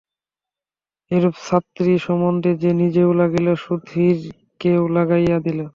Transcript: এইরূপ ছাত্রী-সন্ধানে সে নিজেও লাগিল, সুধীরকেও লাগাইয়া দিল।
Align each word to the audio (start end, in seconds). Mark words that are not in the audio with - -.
এইরূপ 1.11 1.35
ছাত্রী-সন্ধানে 1.45 2.51
সে 2.61 2.69
নিজেও 2.81 3.09
লাগিল, 3.19 3.47
সুধীরকেও 3.63 4.81
লাগাইয়া 4.95 5.37
দিল। 5.45 5.59